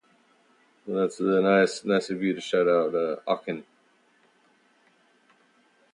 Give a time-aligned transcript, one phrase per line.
[0.87, 3.65] Auchan also opened a store in the Chicago suburb of Bridgeview, Illinois.